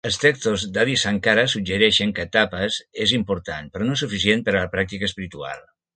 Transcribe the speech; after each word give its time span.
Els 0.09 0.15
textos 0.21 0.63
d"Adi 0.77 0.95
Sankara 1.01 1.43
suggereixen 1.51 2.13
que 2.19 2.25
"Tapas" 2.37 2.79
és 3.07 3.15
important, 3.19 3.69
però 3.77 3.91
no 3.91 3.99
suficient 4.05 4.43
per 4.49 4.55
a 4.57 4.65
la 4.65 4.75
pràctica 4.77 5.11
espiritual. 5.13 5.63